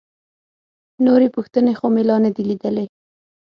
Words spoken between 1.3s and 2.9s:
پوښتنې خو مې لا نه دي لیدلي.